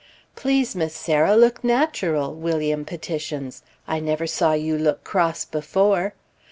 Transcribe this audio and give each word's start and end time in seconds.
"Please, 0.35 0.75
Miss 0.75 0.95
Sarah, 0.95 1.35
look 1.35 1.63
natural!" 1.63 2.33
William 2.33 2.85
petitions. 2.85 3.61
"I 3.87 3.99
never 3.99 4.25
saw 4.25 4.53
you 4.53 4.75
look 4.75 5.03
cross 5.03 5.45
before." 5.45 6.15